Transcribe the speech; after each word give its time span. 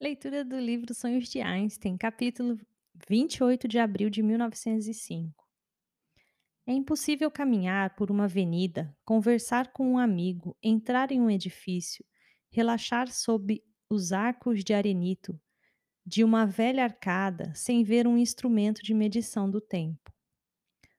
Leitura 0.00 0.44
do 0.44 0.58
livro 0.58 0.92
Sonhos 0.92 1.28
de 1.28 1.40
Einstein, 1.40 1.96
capítulo 1.96 2.58
28 3.08 3.68
de 3.68 3.78
abril 3.78 4.10
de 4.10 4.24
1905. 4.24 5.32
É 6.66 6.72
impossível 6.72 7.30
caminhar 7.30 7.94
por 7.94 8.10
uma 8.10 8.24
avenida, 8.24 8.94
conversar 9.04 9.72
com 9.72 9.92
um 9.92 9.98
amigo, 9.98 10.56
entrar 10.60 11.12
em 11.12 11.20
um 11.20 11.30
edifício, 11.30 12.04
relaxar 12.50 13.10
sob 13.12 13.62
os 13.88 14.12
arcos 14.12 14.64
de 14.64 14.74
arenito 14.74 15.40
de 16.04 16.24
uma 16.24 16.44
velha 16.44 16.82
arcada 16.82 17.52
sem 17.54 17.84
ver 17.84 18.06
um 18.06 18.18
instrumento 18.18 18.82
de 18.82 18.92
medição 18.92 19.48
do 19.48 19.60
tempo. 19.60 20.12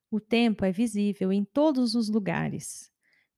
O 0.09 0.21
tempo 0.21 0.63
é 0.63 0.71
visível 0.71 1.33
em 1.33 1.43
todos 1.43 1.95
os 1.95 2.07
lugares. 2.07 2.89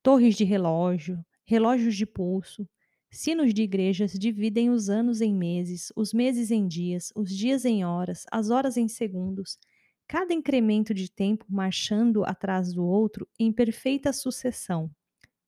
Torres 0.04 0.36
de 0.36 0.44
relógio, 0.44 1.26
relógios 1.44 1.96
de 1.96 2.06
pulso, 2.06 2.70
Sinos 3.10 3.54
de 3.54 3.64
igrejas 3.64 4.12
dividem 4.14 4.70
os 4.70 4.90
anos 4.90 5.22
em 5.22 5.34
meses, 5.34 5.92
os 5.96 6.14
meses 6.14 6.52
em 6.52 6.68
dias, 6.68 7.12
os 7.16 7.30
dias 7.30 7.64
em 7.64 7.86
horas, 7.86 8.26
as 8.32 8.50
horas 8.50 8.76
em 8.76 8.88
segundos, 8.88 9.58
cada 10.08 10.34
incremento 10.34 10.94
de 10.94 11.10
tempo 11.12 11.46
marchando 11.50 12.24
atrás 12.26 12.74
do 12.74 12.86
outro 12.86 13.28
em 13.40 13.52
perfeita 13.52 14.12
sucessão. 14.12 14.92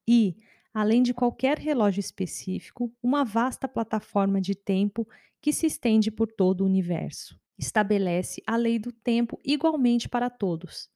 E, 0.08 0.38
além 0.74 1.04
de 1.04 1.14
qualquer 1.14 1.58
relógio 1.58 2.00
específico, 2.00 2.92
uma 3.04 3.24
vasta 3.24 3.68
plataforma 3.68 4.40
de 4.40 4.56
tempo 4.56 5.08
que 5.42 5.54
se 5.54 5.66
estende 5.66 6.10
por 6.10 6.28
todo 6.32 6.62
o 6.62 6.66
universo. 6.66 7.40
Estabelece 7.58 8.42
a 8.48 8.56
lei 8.56 8.80
do 8.80 8.92
tempo 8.92 9.40
igualmente 9.44 10.08
para 10.08 10.30
todos. 10.30 10.90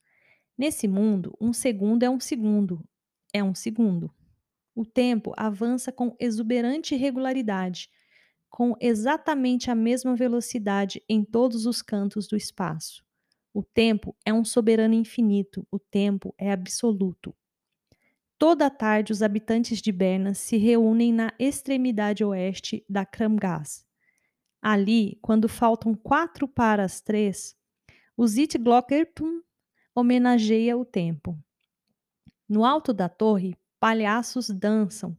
Nesse 0.57 0.87
mundo, 0.87 1.35
um 1.39 1.51
segundo 1.51 2.03
é 2.03 2.09
um 2.09 2.19
segundo, 2.19 2.83
é 3.33 3.43
um 3.43 3.53
segundo. 3.53 4.13
O 4.75 4.85
tempo 4.85 5.33
avança 5.37 5.91
com 5.91 6.15
exuberante 6.19 6.95
regularidade, 6.95 7.89
com 8.49 8.75
exatamente 8.79 9.69
a 9.69 9.75
mesma 9.75 10.15
velocidade 10.15 11.03
em 11.07 11.23
todos 11.23 11.65
os 11.65 11.81
cantos 11.81 12.27
do 12.27 12.35
espaço. 12.35 13.03
O 13.53 13.61
tempo 13.61 14.15
é 14.25 14.33
um 14.33 14.43
soberano 14.43 14.95
infinito, 14.95 15.65
o 15.71 15.77
tempo 15.77 16.33
é 16.37 16.51
absoluto. 16.51 17.35
Toda 18.37 18.69
tarde, 18.69 19.13
os 19.13 19.21
habitantes 19.21 19.79
de 19.79 19.91
Berna 19.91 20.33
se 20.33 20.57
reúnem 20.57 21.13
na 21.13 21.31
extremidade 21.39 22.23
oeste 22.23 22.83
da 22.89 23.05
Kramgas. 23.05 23.85
Ali, 24.61 25.17
quando 25.21 25.47
faltam 25.47 25.93
quatro 25.93 26.47
para 26.47 26.83
as 26.83 26.99
três, 26.99 27.55
o 28.17 28.25
Zitglockertum 28.27 29.41
homenageia 29.95 30.75
o 30.77 30.83
tempo. 30.83 31.37
No 32.49 32.65
alto 32.65 32.91
da 32.91 33.07
torre, 33.07 33.55
palhaços 33.83 34.49
dançam, 34.49 35.13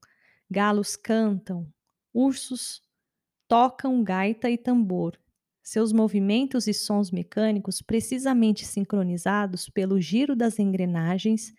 galos 0.50 0.96
cantam, 0.96 1.70
ursos 2.14 2.80
tocam 3.46 4.02
gaita 4.02 4.48
e 4.48 4.56
tambor. 4.56 5.20
Seus 5.62 5.92
movimentos 5.92 6.66
e 6.66 6.72
sons 6.72 7.10
mecânicos 7.10 7.82
precisamente 7.82 8.64
sincronizados 8.64 9.68
pelo 9.68 10.00
giro 10.00 10.34
das 10.34 10.58
engrenagens, 10.58 11.52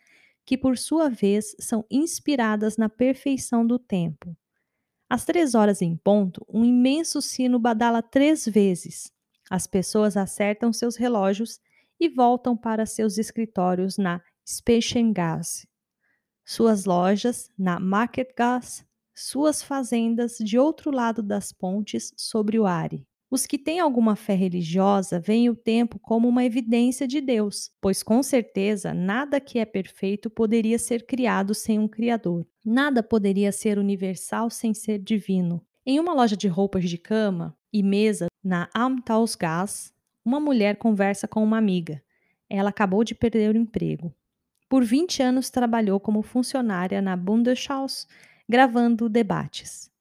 que 0.44 0.58
por 0.58 0.80
sua 0.80 1.08
vez 1.08 1.56
são 1.60 1.86
inspiradas 1.92 2.76
na 2.76 2.90
perfeição 2.90 3.68
do 3.68 3.78
tempo. 3.78 4.36
Às 5.08 5.26
três 5.26 5.54
horas 5.54 5.84
em 5.84 5.96
ponto, 5.96 6.44
um 6.50 6.66
imenso 6.66 7.22
sino 7.22 7.60
badala 7.60 8.02
três 8.02 8.48
vezes. 8.48 9.14
As 9.48 9.68
pessoas 9.68 10.18
acertam 10.18 10.74
seus 10.74 10.96
relógios 10.96 11.60
e 12.00 12.10
voltam 12.10 12.58
para 12.58 12.84
seus 12.84 13.20
escritórios 13.20 13.96
na 13.96 14.24
Speichengase 14.44 15.68
suas 16.46 16.86
lojas 16.86 17.50
na 17.58 17.80
Marketgas, 17.80 18.86
suas 19.14 19.64
fazendas 19.64 20.38
de 20.38 20.60
outro 20.60 20.92
lado 20.92 21.24
das 21.24 21.52
pontes 21.52 22.14
sobre 22.16 22.60
o 22.60 22.66
Are. 22.66 23.06
Os 23.30 23.46
que 23.46 23.58
têm 23.58 23.80
alguma 23.80 24.16
fé 24.16 24.36
religiosa 24.36 25.20
veem 25.20 25.50
o 25.50 25.56
tempo 25.56 25.98
como 26.00 26.28
uma 26.28 26.46
evidência 26.46 27.08
de 27.08 27.20
Deus, 27.20 27.72
pois 27.82 28.04
com 28.04 28.22
certeza 28.22 28.94
nada 28.94 29.42
que 29.42 29.58
é 29.58 29.66
perfeito 29.66 30.30
poderia 30.30 30.78
ser 30.78 31.06
criado 31.06 31.54
sem 31.56 31.80
um 31.80 31.88
Criador. 31.88 32.46
Nada 32.64 33.02
poderia 33.02 33.52
ser 33.52 33.80
universal 33.80 34.50
sem 34.50 34.74
ser 34.74 35.00
divino. 35.00 35.62
Em 35.86 36.00
uma 36.00 36.14
loja 36.14 36.38
de 36.38 36.48
roupas 36.48 36.88
de 36.88 36.98
cama 36.98 37.58
e 37.74 37.82
mesa 37.82 38.28
na 38.44 38.70
Amtausgas, 38.76 39.94
uma 40.24 40.40
mulher 40.40 40.78
conversa 40.78 41.28
com 41.28 41.44
uma 41.44 41.58
amiga. 41.58 42.02
Ela 42.50 42.70
acabou 42.70 43.04
de 43.04 43.16
perder 43.16 43.56
o 43.56 43.58
emprego. 43.58 44.14
Por 44.68 44.84
20 44.84 45.22
anos 45.22 45.50
trabalhou 45.50 46.00
como 46.00 46.24
funcionária 46.24 47.02
na 47.02 47.16
Bundeshaus, 47.16 48.08
gravando 48.50 49.08
debates. 49.08 49.92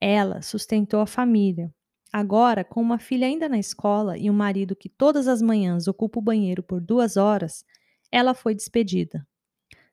Ela 0.00 0.42
sustentou 0.42 1.00
a 1.00 1.06
família. 1.06 1.72
Agora, 2.12 2.64
com 2.64 2.80
uma 2.80 2.98
filha 2.98 3.26
ainda 3.26 3.48
na 3.48 3.58
escola 3.58 4.16
e 4.16 4.30
um 4.30 4.34
marido 4.34 4.76
que 4.76 4.88
todas 4.88 5.26
as 5.26 5.42
manhãs 5.42 5.88
ocupa 5.88 6.18
o 6.18 6.22
banheiro 6.22 6.62
por 6.62 6.80
duas 6.80 7.16
horas, 7.16 7.64
ela 8.12 8.34
foi 8.34 8.54
despedida. 8.54 9.26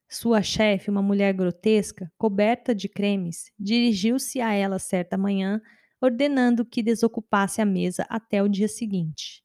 Sua 0.10 0.42
chefe, 0.42 0.92
uma 0.92 1.02
mulher 1.02 1.34
grotesca, 1.34 2.12
coberta 2.18 2.76
de 2.76 2.88
cremes, 2.88 3.52
dirigiu-se 3.58 4.40
a 4.40 4.54
ela 4.54 4.78
certa 4.78 5.18
manhã, 5.18 5.62
ordenando 6.00 6.66
que 6.66 6.84
desocupasse 6.84 7.62
a 7.62 7.66
mesa 7.66 8.06
até 8.10 8.44
o 8.44 8.48
dia 8.48 8.68
seguinte. 8.68 9.44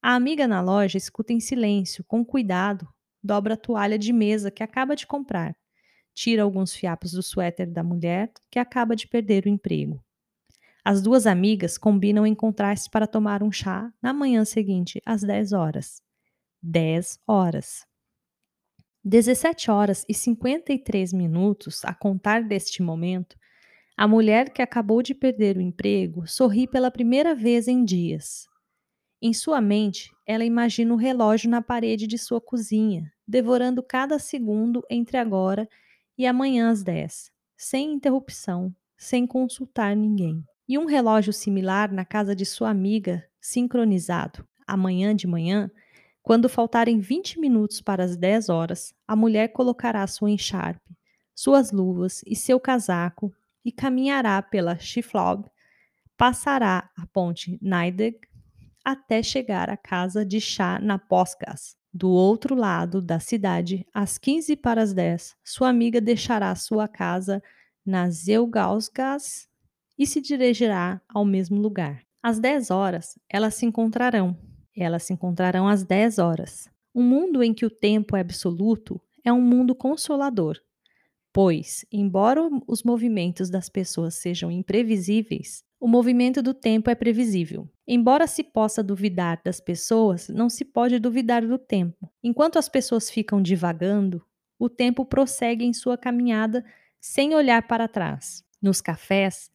A 0.00 0.14
amiga 0.14 0.46
na 0.46 0.60
loja 0.60 0.96
escuta 0.96 1.32
em 1.32 1.40
silêncio, 1.40 2.04
com 2.06 2.24
cuidado, 2.24 2.86
dobra 3.28 3.54
a 3.54 3.56
toalha 3.58 3.98
de 3.98 4.10
mesa 4.10 4.50
que 4.50 4.62
acaba 4.62 4.96
de 4.96 5.06
comprar, 5.06 5.54
tira 6.14 6.42
alguns 6.42 6.74
fiapos 6.74 7.12
do 7.12 7.22
suéter 7.22 7.70
da 7.70 7.84
mulher 7.84 8.32
que 8.50 8.58
acaba 8.58 8.96
de 8.96 9.06
perder 9.06 9.44
o 9.44 9.50
emprego. 9.50 10.02
As 10.82 11.02
duas 11.02 11.26
amigas 11.26 11.76
combinam 11.76 12.26
encontrar-se 12.26 12.88
para 12.88 13.06
tomar 13.06 13.42
um 13.42 13.52
chá 13.52 13.92
na 14.00 14.14
manhã 14.14 14.46
seguinte, 14.46 15.02
às 15.04 15.22
10 15.22 15.52
horas. 15.52 16.02
10 16.62 17.20
horas. 17.26 17.86
17 19.04 19.70
horas 19.70 20.06
e 20.08 20.14
53 20.14 21.12
minutos 21.12 21.84
a 21.84 21.92
contar 21.92 22.42
deste 22.42 22.82
momento, 22.82 23.36
a 23.94 24.08
mulher 24.08 24.50
que 24.50 24.62
acabou 24.62 25.02
de 25.02 25.14
perder 25.14 25.58
o 25.58 25.60
emprego 25.60 26.26
sorri 26.26 26.66
pela 26.66 26.90
primeira 26.90 27.34
vez 27.34 27.68
em 27.68 27.84
dias. 27.84 28.46
Em 29.20 29.32
sua 29.32 29.60
mente, 29.60 30.12
ela 30.24 30.44
imagina 30.44 30.94
o 30.94 30.96
relógio 30.96 31.50
na 31.50 31.60
parede 31.60 32.06
de 32.06 32.16
sua 32.16 32.40
cozinha, 32.40 33.12
devorando 33.26 33.82
cada 33.82 34.16
segundo 34.16 34.84
entre 34.88 35.16
agora 35.16 35.68
e 36.16 36.24
amanhã 36.24 36.70
às 36.70 36.84
10, 36.84 37.32
sem 37.56 37.94
interrupção, 37.94 38.72
sem 38.96 39.26
consultar 39.26 39.96
ninguém. 39.96 40.44
E 40.68 40.78
um 40.78 40.84
relógio 40.84 41.32
similar 41.32 41.92
na 41.92 42.04
casa 42.04 42.34
de 42.34 42.46
sua 42.46 42.70
amiga, 42.70 43.24
sincronizado. 43.40 44.46
Amanhã 44.64 45.16
de 45.16 45.26
manhã, 45.26 45.68
quando 46.22 46.48
faltarem 46.48 47.00
20 47.00 47.40
minutos 47.40 47.80
para 47.80 48.04
as 48.04 48.16
10 48.16 48.48
horas, 48.48 48.94
a 49.06 49.16
mulher 49.16 49.48
colocará 49.48 50.06
sua 50.06 50.30
encharpe, 50.30 50.96
suas 51.34 51.72
luvas 51.72 52.22
e 52.24 52.36
seu 52.36 52.60
casaco 52.60 53.32
e 53.64 53.72
caminhará 53.72 54.40
pela 54.42 54.78
Schiflob, 54.78 55.50
passará 56.16 56.88
a 56.96 57.06
ponte 57.06 57.58
Neideg 57.60 58.18
até 58.88 59.22
chegar 59.22 59.68
à 59.68 59.76
casa 59.76 60.24
de 60.24 60.40
chá 60.40 60.80
na 60.80 60.98
Pós-Gás. 60.98 61.76
Do 61.92 62.08
outro 62.08 62.54
lado 62.54 63.02
da 63.02 63.20
cidade, 63.20 63.86
às 63.92 64.16
15 64.16 64.56
para 64.56 64.82
as 64.82 64.94
10, 64.94 65.36
sua 65.44 65.68
amiga 65.68 66.00
deixará 66.00 66.54
sua 66.54 66.88
casa 66.88 67.42
na 67.84 68.08
Zeugausgas 68.08 69.46
e 69.98 70.06
se 70.06 70.22
dirigirá 70.22 71.02
ao 71.06 71.22
mesmo 71.22 71.60
lugar. 71.60 72.02
Às 72.22 72.38
10 72.38 72.70
horas, 72.70 73.18
elas 73.28 73.56
se 73.56 73.66
encontrarão. 73.66 74.34
Elas 74.74 75.02
se 75.02 75.12
encontrarão 75.12 75.68
às 75.68 75.84
10 75.84 76.18
horas. 76.18 76.70
Um 76.94 77.02
mundo 77.02 77.42
em 77.42 77.52
que 77.52 77.66
o 77.66 77.70
tempo 77.70 78.16
é 78.16 78.20
absoluto 78.20 78.98
é 79.22 79.30
um 79.30 79.42
mundo 79.42 79.74
consolador, 79.74 80.56
pois, 81.30 81.84
embora 81.92 82.40
os 82.66 82.82
movimentos 82.82 83.50
das 83.50 83.68
pessoas 83.68 84.14
sejam 84.14 84.50
imprevisíveis, 84.50 85.62
o 85.78 85.86
movimento 85.86 86.40
do 86.40 86.54
tempo 86.54 86.88
é 86.88 86.94
previsível. 86.94 87.68
Embora 87.90 88.26
se 88.26 88.44
possa 88.44 88.82
duvidar 88.82 89.40
das 89.42 89.60
pessoas, 89.60 90.28
não 90.28 90.50
se 90.50 90.62
pode 90.62 90.98
duvidar 90.98 91.46
do 91.46 91.56
tempo. 91.56 92.12
Enquanto 92.22 92.58
as 92.58 92.68
pessoas 92.68 93.08
ficam 93.08 93.40
divagando, 93.40 94.22
o 94.58 94.68
tempo 94.68 95.06
prossegue 95.06 95.64
em 95.64 95.72
sua 95.72 95.96
caminhada 95.96 96.62
sem 97.00 97.34
olhar 97.34 97.66
para 97.66 97.88
trás. 97.88 98.44
Nos 98.60 98.82
cafés, 98.82 99.50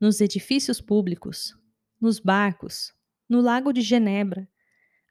nos 0.00 0.20
edifícios 0.20 0.80
públicos, 0.80 1.56
nos 2.00 2.18
barcos, 2.18 2.92
no 3.28 3.40
Lago 3.40 3.72
de 3.72 3.82
Genebra, 3.82 4.48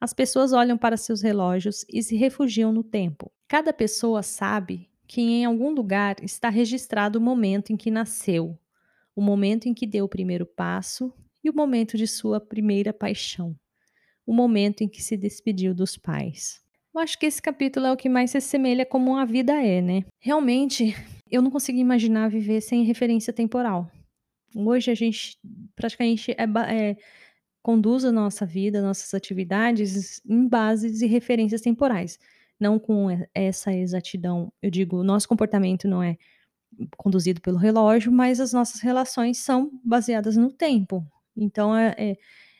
as 0.01 0.13
pessoas 0.13 0.51
olham 0.51 0.77
para 0.77 0.97
seus 0.97 1.21
relógios 1.21 1.85
e 1.87 2.03
se 2.03 2.17
refugiam 2.17 2.73
no 2.73 2.83
tempo. 2.83 3.31
Cada 3.47 3.71
pessoa 3.71 4.21
sabe 4.21 4.89
que 5.07 5.21
em 5.21 5.45
algum 5.45 5.69
lugar 5.69 6.17
está 6.21 6.49
registrado 6.49 7.19
o 7.19 7.21
momento 7.21 7.71
em 7.71 7.77
que 7.77 7.89
nasceu, 7.89 8.59
o 9.15 9.21
momento 9.21 9.65
em 9.65 9.73
que 9.73 9.87
deu 9.87 10.03
o 10.03 10.09
primeiro 10.09 10.45
passo 10.45 11.13
e 11.45 11.49
o 11.49 11.53
momento 11.53 11.95
de 11.95 12.07
sua 12.07 12.41
primeira 12.41 12.91
paixão, 12.91 13.55
o 14.25 14.33
momento 14.33 14.81
em 14.81 14.87
que 14.87 15.01
se 15.01 15.15
despediu 15.15 15.75
dos 15.75 15.95
pais. 15.95 16.59
Eu 16.91 16.99
acho 16.99 17.19
que 17.19 17.25
esse 17.27 17.39
capítulo 17.39 17.85
é 17.85 17.91
o 17.91 17.97
que 17.97 18.09
mais 18.09 18.31
se 18.31 18.37
assemelha 18.37 18.83
como 18.83 19.15
a 19.15 19.25
vida 19.25 19.53
é, 19.53 19.79
né? 19.79 20.05
Realmente, 20.19 20.95
eu 21.29 21.43
não 21.43 21.51
consigo 21.51 21.77
imaginar 21.77 22.29
viver 22.29 22.61
sem 22.61 22.83
referência 22.83 23.31
temporal. 23.31 23.91
Hoje 24.55 24.89
a 24.89 24.95
gente 24.95 25.37
praticamente 25.75 26.31
é 26.31 26.45
eh, 26.69 26.97
conduz 27.61 28.05
a 28.05 28.11
nossa 28.11 28.43
vida, 28.43 28.81
nossas 28.81 29.13
atividades 29.13 30.19
em 30.25 30.47
bases 30.47 31.01
e 31.01 31.05
referências 31.05 31.61
temporais, 31.61 32.17
não 32.59 32.79
com 32.79 33.07
essa 33.35 33.71
exatidão. 33.71 34.51
Eu 34.63 34.71
digo, 34.71 35.03
nosso 35.03 35.27
comportamento 35.27 35.87
não 35.87 36.01
é 36.01 36.17
conduzido 36.97 37.39
pelo 37.39 37.57
relógio, 37.57 38.11
mas 38.11 38.39
as 38.39 38.51
nossas 38.51 38.81
relações 38.81 39.37
são 39.37 39.69
baseadas 39.83 40.35
no 40.35 40.51
tempo. 40.51 41.05
Então 41.37 41.75
é 41.77 41.95
é 41.97 42.17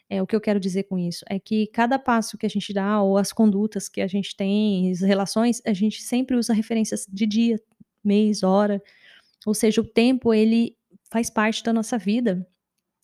é 0.09 0.21
o 0.21 0.27
que 0.27 0.35
eu 0.35 0.41
quero 0.41 0.59
dizer 0.59 0.83
com 0.83 0.99
isso, 0.99 1.25
é 1.29 1.39
que 1.39 1.67
cada 1.67 1.97
passo 1.99 2.37
que 2.37 2.45
a 2.45 2.49
gente 2.49 2.71
dá 2.73 3.01
ou 3.01 3.17
as 3.17 3.33
condutas 3.33 3.89
que 3.89 4.01
a 4.01 4.07
gente 4.07 4.35
tem, 4.37 4.91
as 4.91 5.01
relações, 5.01 5.61
a 5.65 5.73
gente 5.73 6.01
sempre 6.03 6.35
usa 6.37 6.53
referências 6.53 7.07
de 7.11 7.25
dia, 7.25 7.59
mês, 8.03 8.43
hora, 8.43 8.81
ou 9.45 9.53
seja, 9.55 9.81
o 9.81 9.85
tempo 9.85 10.33
ele 10.33 10.75
faz 11.11 11.29
parte 11.31 11.63
da 11.63 11.73
nossa 11.73 11.97
vida, 11.97 12.47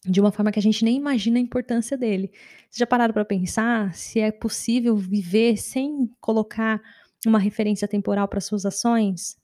de 0.06 0.22
uma 0.22 0.32
forma 0.32 0.52
que 0.52 0.60
a 0.60 0.62
gente 0.64 0.86
nem 0.86 0.98
imagina 0.98 1.40
a 1.40 1.42
importância 1.42 1.98
dele. 1.98 2.32
Vocês 2.70 2.80
já 2.80 2.88
pararam 2.88 3.14
pra 3.14 3.26
pensar 3.26 3.94
se 3.96 4.20
é 4.20 4.32
possível 4.32 4.96
viver 4.98 5.58
sem 5.58 6.10
colocar 6.22 6.82
uma 7.28 7.40
referência 7.40 7.88
temporal 7.88 8.28
para 8.28 8.42
suas 8.42 8.66
ações? 8.66 9.38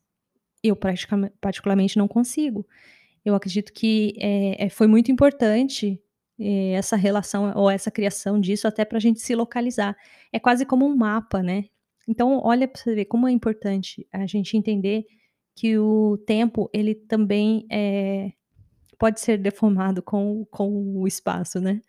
Eu 0.63 0.75
particularmente 1.41 1.97
não 1.97 2.07
consigo. 2.07 2.67
Eu 3.25 3.35
acredito 3.35 3.73
que, 3.73 4.15
eh 4.19 4.57
eh, 4.67 4.69
foi 4.69 4.87
muito 4.87 5.11
importante, 5.11 6.01
essa 6.39 6.95
relação 6.95 7.51
ou 7.55 7.69
essa 7.69 7.91
criação 7.91 8.39
disso 8.39 8.67
até 8.67 8.85
pra 8.85 8.99
gente 8.99 9.19
se 9.21 9.35
localizar. 9.35 9.95
É 10.31 10.39
quase 10.39 10.65
como 10.65 10.85
um 10.85 10.95
mapa, 10.95 11.41
né. 11.43 11.65
Então 12.07 12.41
olha 12.43 12.67
pra 12.67 12.81
você 12.81 12.95
ver 12.95 13.05
como 13.05 13.27
é 13.27 13.31
importante 13.31 14.07
a 14.11 14.25
gente 14.27 14.55
entender 14.57 15.05
que 15.55 15.77
o 15.77 16.17
tempo 16.27 16.69
ele 16.73 16.95
também, 16.95 17.65
eh, 17.71 18.31
pode 18.99 19.19
ser 19.21 19.37
deformado 19.39 20.01
com 20.03 20.45
com 20.51 20.97
o 21.01 21.07
espaço, 21.07 21.59
né. 21.61 21.81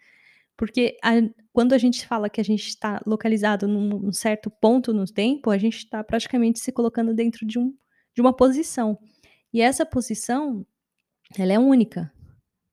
Porque 0.56 0.96
a 1.04 1.12
quando 1.52 1.72
a 1.74 1.78
gente 1.78 2.06
fala 2.06 2.30
que 2.30 2.40
a 2.40 2.44
gente 2.44 2.68
está 2.68 3.00
localizado 3.06 3.68
num 3.68 3.88
num 4.00 4.12
certo 4.12 4.50
ponto 4.50 4.92
no 4.94 5.06
tempo, 5.06 5.50
a 5.50 5.58
gente 5.58 5.88
tá 5.90 6.04
praticamente 6.04 6.60
se 6.60 6.72
colocando 6.72 7.14
dentro 7.14 7.46
de 7.46 7.58
um 7.58 7.74
de 8.14 8.20
uma 8.22 8.34
posição. 8.36 8.98
E 9.52 9.60
essa 9.62 9.86
posição, 9.86 10.66
ela 11.38 11.52
é 11.54 11.58
única 11.58 12.12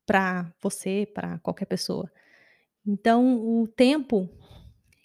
pra 0.06 0.52
você, 0.62 1.08
pra 1.14 1.38
qualquer 1.40 1.66
pessoa. 1.66 2.10
Então 2.86 3.36
o 3.62 3.68
tempo, 3.68 4.28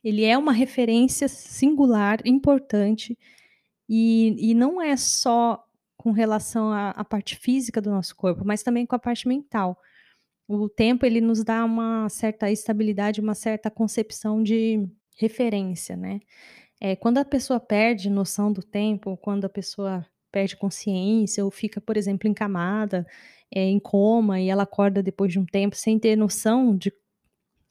ele 0.03 0.25
é 0.25 0.37
uma 0.37 0.53
referência 0.53 1.27
singular, 1.29 2.19
importante, 2.25 3.17
e 3.89 4.35
e 4.51 4.55
não 4.55 4.81
é 4.81 4.97
só 4.97 5.63
com 5.97 6.11
relação 6.11 6.71
à 6.73 6.91
à 6.91 7.05
parte 7.05 7.35
física 7.37 7.81
do 7.81 7.91
nosso 7.91 8.15
corpo, 8.15 8.43
mas 8.45 8.63
também 8.63 8.85
com 8.87 8.95
a 8.95 8.99
parte 8.99 9.27
mental. 9.27 9.77
O 10.49 10.69
tempo 10.69 11.05
ele 11.05 11.21
nos 11.21 11.43
dá 11.45 11.65
uma 11.65 12.09
certa 12.09 12.51
estabilidade, 12.51 13.21
uma 13.21 13.35
certa 13.35 13.71
concepção 13.71 14.43
de 14.43 14.87
referência, 15.17 15.95
né. 15.97 16.19
Eh, 16.81 16.95
quando 16.97 17.19
a 17.19 17.25
pessoa 17.25 17.59
perde 17.59 18.09
noção 18.11 18.53
do 18.53 18.63
tempo, 18.63 19.17
quando 19.17 19.45
a 19.45 19.49
pessoa 19.49 20.05
perde 20.31 20.55
consciência 20.57 21.43
ou 21.43 21.51
fica, 21.51 21.81
por 21.81 21.97
exemplo, 21.97 22.29
encamada, 22.29 23.05
eh, 23.53 23.65
em 23.69 23.79
coma 23.79 24.39
e 24.39 24.49
ela 24.49 24.63
acorda 24.63 25.03
depois 25.03 25.31
de 25.31 25.39
um 25.39 25.45
tempo 25.45 25.75
sem 25.75 25.99
ter 25.99 26.15
noção 26.15 26.75
de 26.75 26.93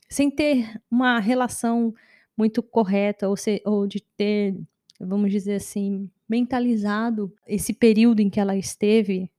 sem 0.09 0.31
ter 0.31 0.81
uma 0.91 1.21
relação 1.21 1.95
muito 2.37 2.63
correta 2.63 3.29
ou 3.29 3.37
se 3.37 3.63
ou 3.65 3.87
de 3.87 4.01
ter, 4.17 4.57
vamos 4.99 5.31
dizer 5.31 5.55
assim, 5.55 6.11
mentalizado 6.29 7.33
esse 7.47 7.73
período 7.73 8.21
em 8.21 8.31
que 8.31 8.41
ela 8.41 8.57
esteve 8.57 9.31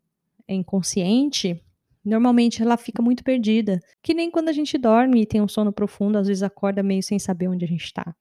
inconsciente, 0.47 1.62
normalmente 2.03 2.62
ela 2.62 2.77
fica 2.77 3.01
muito 3.01 3.23
perdida, 3.23 3.79
que 4.01 4.13
nem 4.13 4.29
quando 4.31 4.50
a 4.50 4.53
gente 4.53 4.77
dorme 4.77 5.21
e 5.21 5.25
tem 5.25 5.41
um 5.41 5.47
sono 5.47 5.71
profundo, 5.71 6.18
às 6.18 6.27
vezes 6.27 6.44
acorda 6.44 6.83
meio 6.83 7.03
sem 7.03 7.19
saber 7.19 7.47
onde 7.47 7.65
a 7.65 7.68
gente 7.68 7.94
tá. 7.94 8.15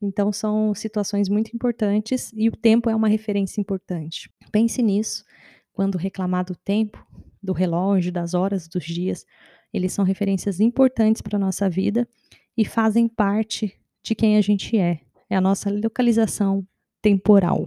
Então 0.00 0.32
são 0.32 0.74
situações 0.74 1.28
muito 1.28 1.54
importantes 1.54 2.32
e 2.34 2.48
o 2.48 2.52
tempo 2.52 2.90
é 2.90 2.94
uma 2.94 3.08
referência 3.08 3.60
importante. 3.60 4.30
Pense 4.52 4.82
nisso 4.82 5.24
quando 5.72 5.98
reclamar 5.98 6.44
do 6.44 6.54
tempo, 6.54 7.04
do 7.42 7.52
relógio, 7.52 8.12
das 8.12 8.34
horas, 8.34 8.68
dos 8.68 8.84
dias, 8.84 9.24
eles 9.72 9.92
são 9.92 10.04
referências 10.04 10.60
importantes 10.60 11.22
pra 11.22 11.38
nossa 11.38 11.68
vida 11.68 12.08
e 12.56 12.64
fazem 12.64 13.08
parte 13.08 13.78
de 14.02 14.14
quem 14.14 14.36
a 14.36 14.40
gente 14.40 14.76
é. 14.78 15.00
É 15.28 15.36
a 15.36 15.40
nossa 15.40 15.70
localização 15.70 16.66
temporal. 17.02 17.66